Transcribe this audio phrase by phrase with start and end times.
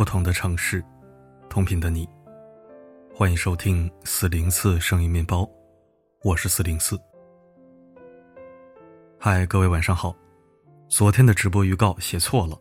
[0.00, 0.82] 不同的城市，
[1.50, 2.08] 同频的你，
[3.14, 5.46] 欢迎收听四零四声音面包，
[6.22, 6.98] 我是四零四。
[9.18, 10.16] 嗨，各位晚上好。
[10.88, 12.58] 昨天的直播预告写错了，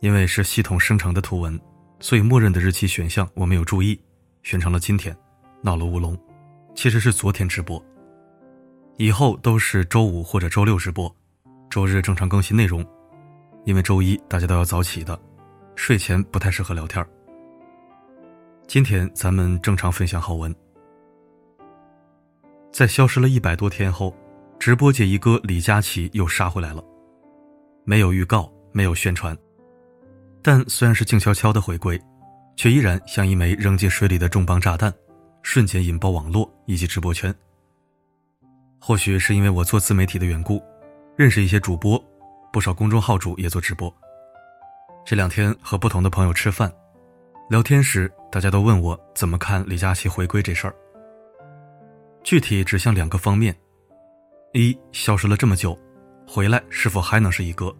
[0.00, 1.58] 因为是系统生成的图文，
[2.00, 3.98] 所以默认的日期选项我没有注意，
[4.42, 5.16] 选成了今天，
[5.62, 6.14] 闹了乌龙。
[6.74, 7.82] 其实是昨天直播，
[8.98, 11.10] 以后都是周五或者周六直播，
[11.70, 12.86] 周日正常更新内容。
[13.64, 15.18] 因为周一大家都要早起的，
[15.78, 17.06] 睡前不太适合聊天
[18.66, 20.52] 今天咱们正常分享好文。
[22.72, 24.12] 在消失了一百多天后，
[24.58, 26.82] 直播界一哥李佳琦又杀回来了。
[27.84, 29.38] 没有预告，没有宣传，
[30.42, 31.98] 但虽然是静悄悄的回归，
[32.56, 34.92] 却依然像一枚扔进水里的重磅炸弹，
[35.44, 37.32] 瞬间引爆网络以及直播圈。
[38.80, 40.60] 或许是因为我做自媒体的缘故，
[41.16, 42.04] 认识一些主播，
[42.52, 43.94] 不少公众号主也做直播。
[45.08, 46.70] 这两天和不同的朋友吃饭，
[47.48, 50.74] 聊天时，大家都问我怎么看李佳琦回归这事儿。
[52.22, 53.56] 具体指向两个方面：
[54.52, 55.74] 一，消失了这么久。
[56.26, 57.74] 回来是否还能是一哥？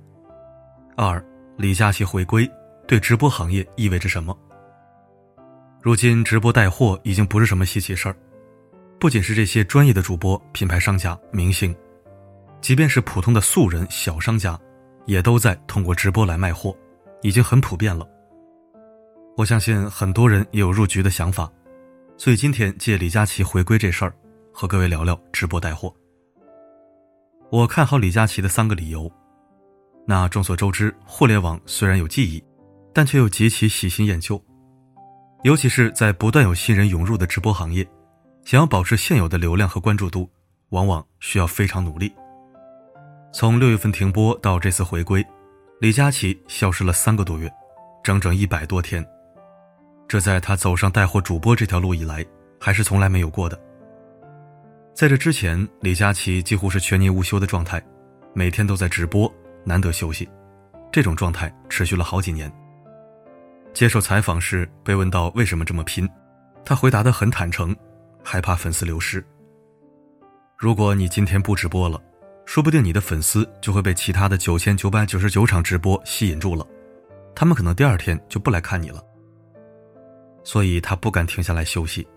[0.97, 1.23] 二，
[1.59, 2.51] 李佳琦回归
[2.87, 4.35] 对直播行业意味着什么？
[5.83, 8.17] 如今直播带货已经不是什么稀奇事儿，
[8.99, 11.77] 不仅是这些专业的主播、品牌商家、明星，
[12.63, 14.59] 即便是普通的素人、小商家，
[15.05, 16.75] 也都在通过直播来卖货，
[17.23, 18.07] 已经很普遍了。
[19.37, 21.51] 我相信很多人也有入局的想法，
[22.17, 24.13] 所以今天借李佳琦回归这事儿，
[24.53, 25.95] 和各位聊聊直播带货。
[27.51, 29.11] 我看好李佳琦的三个理由。
[30.07, 32.43] 那众所周知，互联网虽然有记忆，
[32.93, 34.43] 但却又极其喜新厌旧，
[35.45, 37.87] 尤其是在不断有新人涌入的直播行业，
[38.45, 40.29] 想要保持现有的流量和关注度，
[40.71, 42.13] 往往需要非常努力。
[43.33, 45.25] 从六月份停播到这次回归，
[45.81, 47.49] 李佳琦消失了三个多月，
[48.03, 49.05] 整整一百多天，
[50.09, 52.27] 这在他走上带货主播这条路以来，
[52.59, 53.57] 还是从来没有过的。
[54.93, 57.81] 在这之前，李佳琦几乎是全年无休的状态，
[58.35, 60.29] 每天都在直播，难得休息。
[60.91, 62.53] 这种状态持续了好几年。
[63.73, 66.09] 接受采访时被问到为什么这么拼，
[66.65, 67.77] 他回答的很坦诚，
[68.25, 69.25] 害怕粉丝流失。
[70.57, 72.03] 如果你今天不直播了，
[72.49, 76.67] 说不定你的粉丝就会被其他的九千九百九十九场直播吸引住了，
[77.35, 79.05] 他们可能第二天就不来看你了。
[80.45, 82.09] 所以他不敢停下来休息。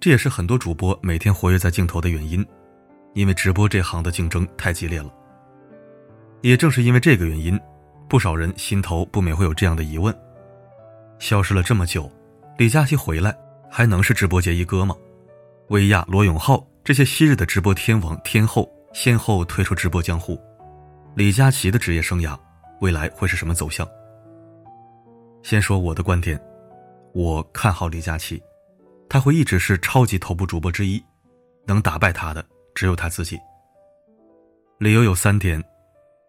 [0.00, 2.44] 这也是很多主播每天活跃在镜头的原因，
[3.14, 5.08] 因为直播这行的竞争太激烈了。
[6.40, 7.56] 也正是因为这个原因，
[8.08, 10.12] 不少人心头不免会有这样的疑问：
[11.20, 12.10] 消失了这么久，
[12.58, 13.32] 李佳琦回来
[13.70, 14.96] 还能是直播界一哥吗？
[15.68, 20.38] 薇娅、罗永浩这些昔日的直播天王天后先后退出直播江湖，
[21.14, 22.38] 李佳琦的职业生涯
[22.80, 23.88] 未来会是什么走向？
[25.42, 26.40] 先说我的观点，
[27.14, 28.42] 我看好李佳琦。
[29.08, 31.02] 他会一直是超级头部主播之一，
[31.66, 33.38] 能打败他的只有他自己。
[34.78, 35.62] 理由有三点：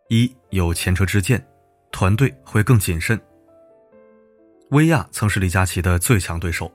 [0.10, 1.44] 一有前车之鉴，
[1.92, 3.20] 团队会更谨慎。
[4.70, 6.72] 薇娅曾是李佳琦的最强对手，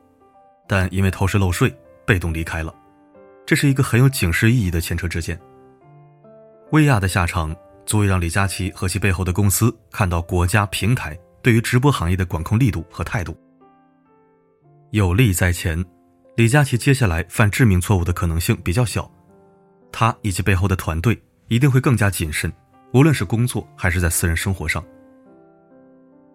[0.68, 2.72] 但因为偷税漏税被动离开了，
[3.44, 5.40] 这是一个很有警示意义的前车之鉴。
[6.72, 7.54] 薇娅的下场
[7.84, 13.36] 足以让李佳琦和其背后的公司看到国家平台对于直播行业的管控力度和态度。
[14.90, 15.84] 有利在前。
[16.36, 19.10] 李佳琦接下来犯致命错误的可能性比较小，
[19.90, 21.18] 他以及背后的团队
[21.48, 22.52] 一定会更加谨慎，
[22.92, 24.84] 无论是工作还是在私人生活上。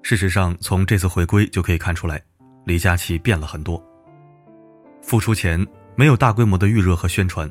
[0.02, 2.20] 事实上，从这次回归就可以看出来，
[2.66, 3.80] 李佳琦变了很多。
[5.04, 5.64] 复出前
[5.96, 7.48] 没有大规模的预热和宣传，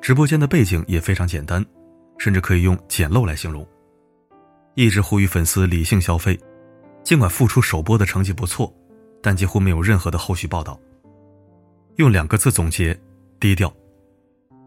[0.00, 1.64] 直播间的背景也非常简单，
[2.18, 3.66] 甚至可以用简陋来形容。
[4.74, 6.38] 一直呼吁粉丝理性消费，
[7.02, 8.72] 尽管复出首播的成绩不错，
[9.22, 10.78] 但几乎没有任何的后续报道。
[11.96, 12.96] 用两个字总结：
[13.40, 13.72] 低调。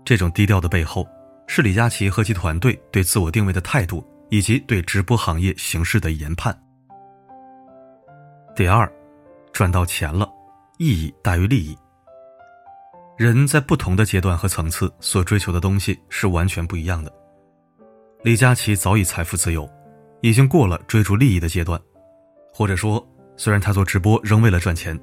[0.03, 1.07] 这种低调的背后，
[1.47, 6.57] 是李佳琦和其团队对自我定位的态度，以及对直播行业形势的研判。
[8.55, 8.91] 第二，
[9.53, 10.29] 赚到钱了，
[10.77, 11.77] 意义大于利益。
[13.17, 17.13] 人在不同的阶段和层次所追求的东西是完全不一样的。
[18.23, 19.67] 李佳琦早已财富自由，
[20.21, 21.81] 已经过了追逐利益的阶段，
[22.53, 23.03] 或者说，
[23.35, 24.99] 虽然他做直播仍为了赚钱。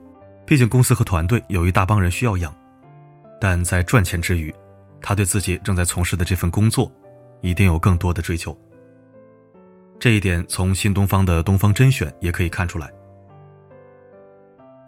[0.47, 2.55] 毕竟公司和团队有一大帮人需要养，
[3.41, 4.55] 但在赚钱之余，
[5.03, 6.91] 他对自己正在从事的这份工作，
[7.43, 8.57] 一定有更多的追求。
[9.99, 12.89] 这一点从新东方的东方甄选也可以看出来。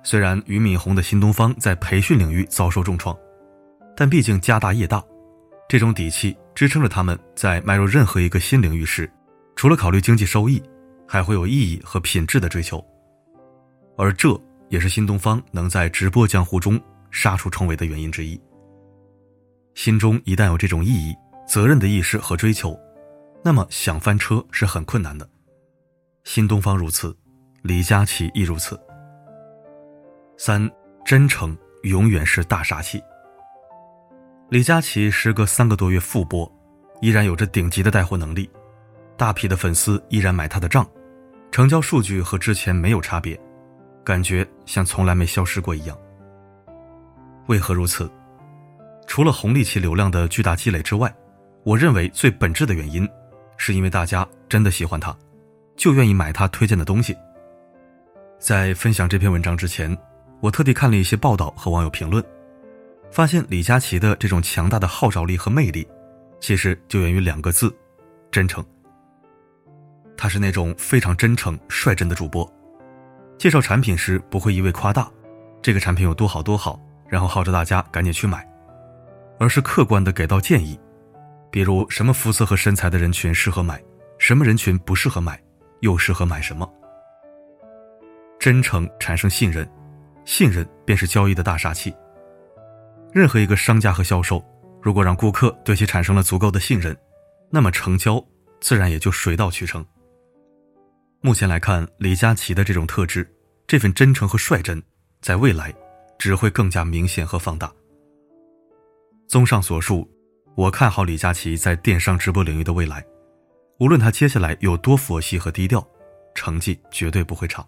[0.04, 3.14] 虽然俞敏洪的新东方在培训领域遭受重创，
[3.96, 5.04] 但毕竟家大业大，
[5.68, 9.10] 这种底气支撑着他们在迈入任何一个新领域时，
[9.56, 10.62] 除了考虑经济收益，
[11.08, 12.84] 还会有意义和品质的追求。
[13.96, 16.78] 而这也是新东方能在直播江湖中
[17.10, 18.38] 杀出重围的原因之一。
[19.74, 21.16] 心中一旦有这种意义、
[21.48, 22.78] 责任的意识和追求，
[23.42, 25.26] 那么想翻车是很困难的。
[26.24, 27.16] 新东方如此，
[27.62, 28.78] 李佳琦亦如此。
[30.36, 30.70] 三，
[31.06, 33.02] 真诚永远是大杀器。
[34.50, 36.50] 李佳琦时隔三个多月复播，
[37.00, 38.50] 依然有着顶级的带货能力，
[39.16, 40.84] 大批的粉丝依然买他的账，
[41.52, 43.40] 成交数据和之前没有差别，
[44.02, 45.96] 感觉像从来没消失过一样。
[47.46, 48.10] 为何如此？
[49.06, 51.14] 除了红利期流量的巨大积累之外，
[51.62, 53.08] 我认为最本质的原因，
[53.56, 55.16] 是因为大家真的喜欢他，
[55.76, 57.16] 就愿意买他推荐的东西。
[58.40, 59.96] 在分享这篇文章之前，
[60.40, 62.24] 我特地看了一些报道和网友评论，
[63.10, 65.86] 发现李佳琦的这种强大的号召力和魅力，
[66.40, 67.74] 其实就源于两个字：
[68.30, 68.64] 真诚。
[70.16, 72.50] 他是那种非常真诚、率真的主播，
[73.38, 75.10] 介绍产品时不会一味夸大，
[75.62, 76.78] 这个产品有多好多好，
[77.08, 78.46] 然后号召大家赶紧去买。
[79.38, 80.78] 而是客观的给到建议，
[81.50, 83.82] 比如什么肤色和身材的人群适合买，
[84.18, 85.40] 什么人群不适合买，
[85.80, 86.70] 又适合买什么。
[88.38, 89.66] 真诚产生信任，
[90.26, 91.94] 信任便是交易的大杀器。
[93.12, 94.44] 任何一个商家和销售，
[94.80, 96.96] 如果让顾客对其产生了足够的信任，
[97.50, 98.24] 那么成交
[98.60, 99.84] 自然也就水到渠成。
[101.20, 103.28] 目前来看，李佳琦的这种特质，
[103.66, 104.82] 这份真诚和率真，
[105.20, 105.74] 在未来
[106.18, 107.70] 只会更加明显和放大。
[109.26, 110.08] 综上所述，
[110.54, 113.04] 我看好李佳琦在电商直播领域的未来。
[113.78, 115.86] 无论他接下来有多佛系和低调，
[116.34, 117.66] 成绩绝对不会差。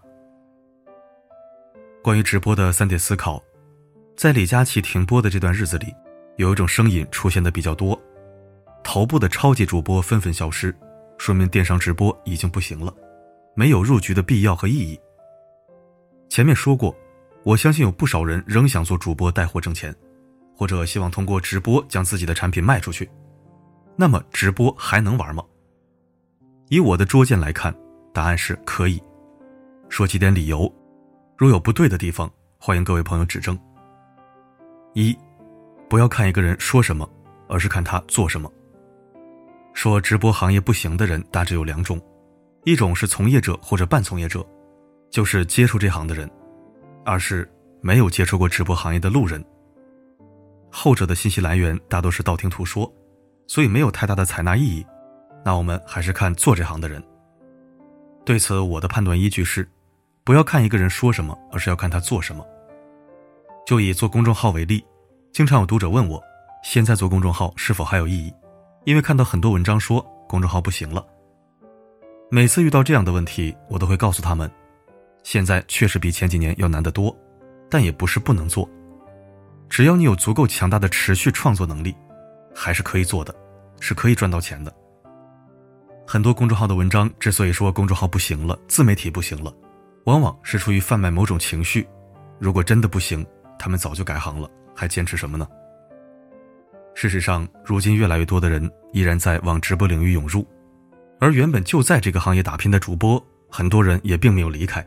[2.03, 3.43] 关于直播的三点思考，
[4.17, 5.95] 在李佳琦停播的这段日子里，
[6.37, 8.01] 有一种声音出现的比较多：
[8.85, 10.75] 头部的超级主播纷纷消失，
[11.19, 12.95] 说明电商直播已经不行了，
[13.55, 14.99] 没有入局的必要和意义。
[16.29, 16.95] 前面说过，
[17.43, 19.95] 我相信有不少人仍想做主播带货挣钱。
[20.55, 23.11] 或者希望通过直播将自己的产品卖出去，
[23.97, 25.43] 那么直播还能玩吗？
[26.69, 27.75] 以我的拙见来看，
[28.13, 29.03] 答案是可以。
[29.89, 30.73] 说几点理由，
[31.37, 33.59] 如有不对的地方，欢迎各位朋友指正。
[34.95, 35.17] 一，
[35.89, 37.09] 不要看一个人说什么，
[37.49, 38.51] 而是看他做什么。
[39.73, 42.01] 说直播行业不行的人大致有两种，
[42.65, 44.47] 一种是从业者或者半从业者，
[45.11, 46.29] 就是接触这行的人；
[47.05, 47.51] 二是
[47.81, 49.43] 没有接触过直播行业的路人。
[50.71, 52.91] 后者的信息来源大多是道听途说，
[53.47, 54.85] 所以没有太大的采纳意义。
[55.45, 57.03] 那我们还是看做这行的人。
[58.25, 59.69] 对此，我的判断依据是：
[60.23, 62.47] 不要看一个人说什么，而是要看他做什么。
[63.65, 64.85] 就以做公众号为例，
[65.33, 66.21] 经常有读者问我，
[66.65, 68.33] 现在做公众号是否还有意义？
[68.85, 71.07] 因为看到很多文章说公众号不行了。
[72.31, 74.51] 每次遇到这样的问题，我都会告诉他们，
[75.23, 77.17] 现在确实比前几年要难得多，
[77.71, 78.69] 但也不是不能做。
[79.69, 81.95] 只要你有足够强大的持续创作能力，
[82.55, 83.35] 还是可以做的，
[83.81, 84.75] 是可以赚到钱的。
[86.07, 89.55] 很多公众号的文章之所以说公众号不行了，自媒体不行了，
[90.05, 91.87] 往往是出于贩卖某种情绪。
[92.41, 93.25] 如果真的不行，
[93.63, 95.47] 他们早就改行了，还坚持什么呢？
[96.95, 100.45] 事实上，如今越来越多的人依然在往直播领域涌入，
[101.21, 104.85] 而原本就在这个行业打拼的主播，很多人也并没有离开。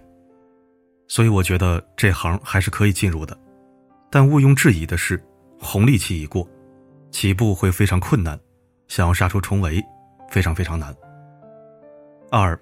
[1.08, 3.38] 所以，我觉得这行还是可以进入的。
[4.12, 5.24] 但毋庸置疑的是，
[5.58, 6.46] 红利期已过，
[7.12, 8.38] 起步会非常困难，
[8.90, 9.82] 想要杀出重围，
[10.30, 10.94] 非常非常难。
[12.30, 12.60] 二，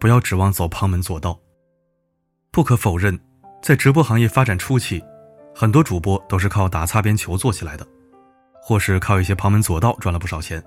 [0.00, 1.38] 不要指望走旁门左道。
[2.50, 3.16] 不可否认，
[3.62, 5.02] 在直播行业发展初期，
[5.54, 7.86] 很多主播都是靠打擦边球做起来的，
[8.62, 10.62] 或是靠一些旁门左道赚了不少钱。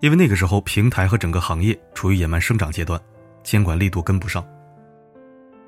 [0.00, 3.00] 因为那个时候平台和整个行业处于野蛮生长阶段，
[3.42, 4.46] 监管力度跟不上。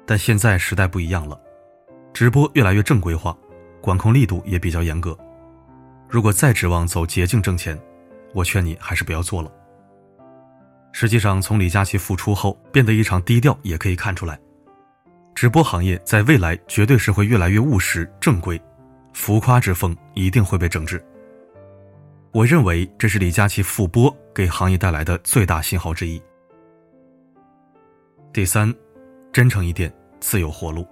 [0.06, 1.40] 但现在时代不一样了，
[2.12, 3.36] 直播越来越正规化。
[3.80, 5.16] 管控力度也比较严格，
[6.06, 7.80] 如果再指望走捷径挣钱，
[8.34, 9.50] 我劝你还是不要做了。
[10.92, 14.38] 实际上，从李佳琦复出后变得异常低调也可以看出来，
[15.34, 18.60] 直播行业在未来绝对是会越来越务实正规，
[19.12, 21.02] 浮夸之风一定会被整治。
[22.32, 26.22] 我认为这是李佳琦复播给行业带来的最大信号之一。
[28.32, 28.72] 第三，
[29.32, 30.86] 真诚一点，自有活路。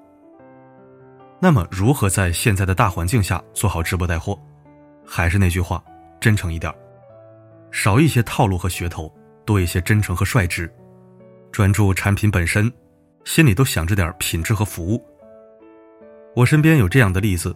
[1.40, 4.36] 那么，如何在现在的大环境下做好直播带货？
[5.06, 5.80] 还是那句话，
[6.18, 6.74] 真诚一点，
[7.70, 9.08] 少一些套路和噱头，
[9.44, 10.68] 多一些真诚和率直，
[11.52, 12.72] 专注产品本身，
[13.24, 15.04] 心里都想着点品质和服务。
[16.34, 17.54] 我身边有这样的例子：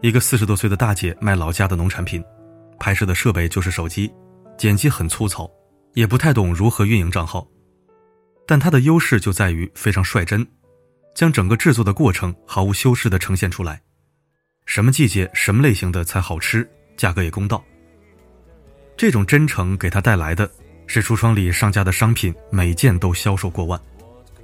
[0.00, 2.22] 一个四十多岁的大姐卖老家的农产品，
[2.78, 4.12] 拍摄的设备就是手机，
[4.56, 5.50] 剪辑很粗糙，
[5.94, 7.46] 也不太懂如何运营账号，
[8.46, 10.46] 但她的优势就在于非常率真。
[11.12, 13.82] 将整个制作的过程毫无修饰的呈现出来。
[14.64, 16.66] 什么季节、什么类型的才好吃，
[16.96, 17.62] 价格也公道。
[18.96, 20.48] 这种真诚给他带来的
[20.86, 23.78] 是橱窗里上架的商品每件都销售过万，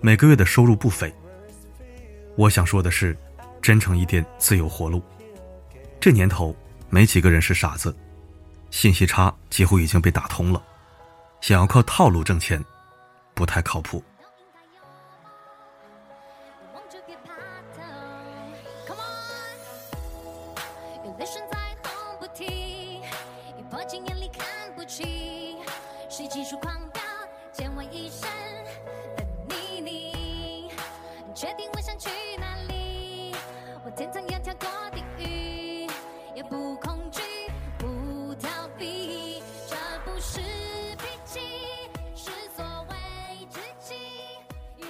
[0.07, 1.13] 每个月的收入不菲。
[2.37, 3.19] 我想说的是，
[3.61, 5.03] 真诚一点自有活路。
[5.99, 6.55] 这年头
[6.89, 7.93] 没几个人是傻子，
[8.71, 10.63] 信息差几乎已经被打通了，
[11.41, 12.65] 想要靠套路挣钱，
[13.35, 14.01] 不太靠谱。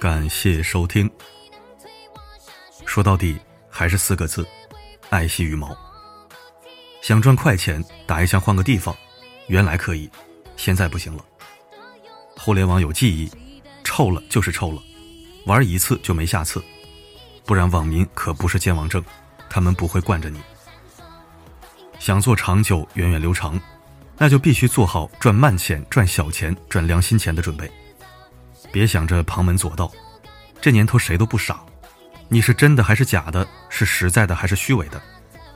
[0.06, 1.10] 感谢收听。
[2.86, 3.36] 说到底
[3.68, 4.46] 还是四个字：
[5.10, 5.76] 爱惜羽毛。
[7.02, 8.96] 想赚快钱，打一枪换个地方，
[9.48, 10.08] 原来可以，
[10.56, 11.24] 现在不行了。
[12.36, 13.28] 互联网有记忆，
[13.82, 14.80] 臭了就是臭了，
[15.44, 16.62] 玩一次就没下次。
[17.44, 19.04] 不然网民可不是健忘症，
[19.50, 20.40] 他们不会惯着你。
[21.98, 23.60] 想做长久、源远流长，
[24.16, 27.68] 那就必须做好赚慢钱、赚小钱、赚良心钱的准备。
[28.76, 29.90] 别想着旁门左道，
[30.60, 31.64] 这年头谁都不傻。
[32.28, 33.48] 你是真的还是假的？
[33.70, 35.00] 是实在的还是虚伪的？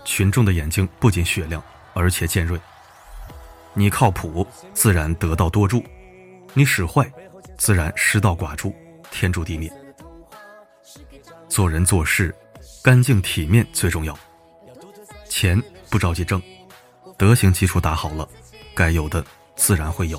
[0.06, 1.62] 群众的眼睛不仅雪亮，
[1.92, 2.58] 而且尖锐。
[3.74, 5.84] 你靠谱，自然得道多助；
[6.54, 7.12] 你使坏，
[7.58, 8.74] 自然失道寡助，
[9.10, 9.70] 天诛地灭。
[11.46, 12.34] 做人做事，
[12.82, 14.18] 干净体面最重要。
[15.28, 16.42] 钱不着急挣，
[17.18, 18.26] 德行基础打好了，
[18.74, 19.22] 该有的
[19.56, 20.18] 自然会有。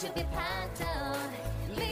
[0.00, 0.40] 就别怕
[0.78, 0.86] 头，
[1.76, 1.84] 淋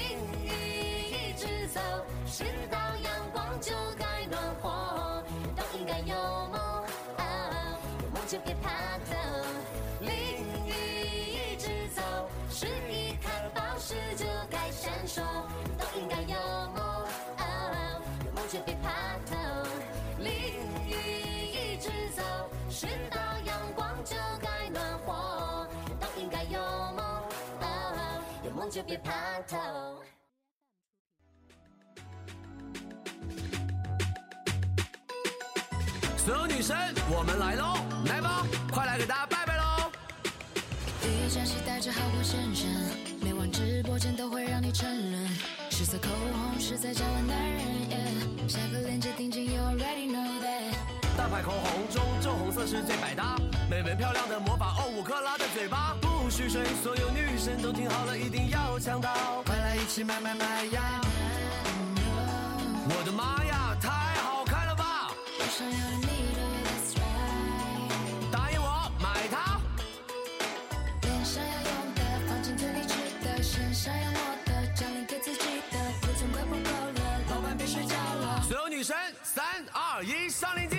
[0.43, 1.79] 雨一直走，
[2.27, 5.23] 直到阳光就该暖和，
[5.55, 6.15] 都应该有
[6.49, 6.87] 梦，
[8.03, 8.71] 有梦就别怕
[9.11, 9.15] 头，
[10.01, 10.11] 淋
[10.65, 10.73] 雨
[11.53, 12.01] 一直走，
[12.49, 15.21] 是一颗宝石就该闪烁，
[15.77, 16.39] 都应该有
[16.75, 17.07] 梦，
[18.25, 19.37] 有梦就别怕头，
[20.19, 20.33] 淋
[20.87, 20.95] 雨
[21.53, 22.23] 一直走，
[22.71, 23.87] 直到阳光
[28.71, 29.13] 就别怕
[29.49, 29.57] 头。
[36.17, 36.77] 所有女生，
[37.11, 37.77] 我们来喽！
[38.07, 39.91] 来吧，快来给大家拜拜喽！
[41.03, 42.69] 一张期待着好过先生，
[43.23, 45.27] 每晚直播间都会让你沉沦。
[45.71, 50.75] 失色口红是在教坏男人，下个链接定金，You already know that。
[51.17, 53.39] 大牌口红中，正红色是最百搭，
[53.71, 55.97] 美眉漂亮的魔法哦，五克拉的嘴巴。
[56.83, 59.43] 所有女生都听好了，一定要抢到！
[59.45, 61.01] 快来一起买买买呀！
[62.89, 63.91] 我的妈呀，太
[64.23, 65.11] 好看了吧！
[68.31, 69.61] 答应我买它！
[71.03, 78.41] 脸上要用的，放进嘴里吃的，身上要抹的，奖励给自己的，库存快不够了，老板别睡觉了！
[78.49, 80.78] 所有女生，三二一，上链接！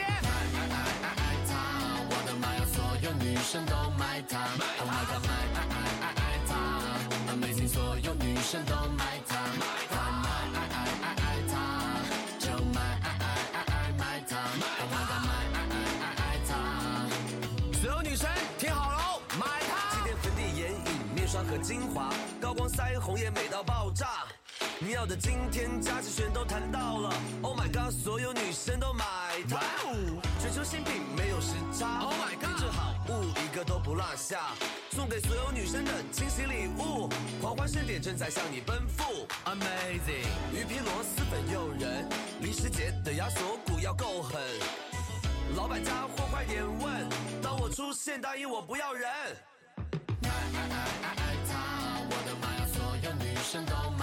[23.00, 24.25] 红也美到爆炸。
[24.79, 27.91] 你要的今天假期全都谈到了，Oh my god！
[27.91, 29.06] 所有女生都买
[29.50, 29.60] 它，
[30.41, 32.41] 全球新品没有时差，Oh my god！
[32.41, 34.51] 定制好物一个都不落下。
[34.91, 37.10] 送给所有女生的惊喜礼物，
[37.41, 40.27] 狂欢盛典正在向你奔赴，Amazing！
[40.53, 42.08] 鱼皮螺蛳粉诱人，
[42.41, 44.41] 零食节的压锁骨要够狠，
[45.56, 47.10] 老板家货快点问，
[47.41, 49.10] 当我出现答应我不要人。
[53.51, 53.99] 爱爱